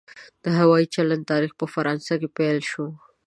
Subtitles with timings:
[0.43, 2.85] د هوایي چلند تاریخ په فرانسه کې پیل شو.